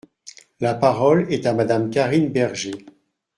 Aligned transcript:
La 0.59 0.73
parole 0.73 1.27
est 1.31 1.45
à 1.45 1.53
Madame 1.53 1.91
Karine 1.91 2.29
Berger. 2.29 2.87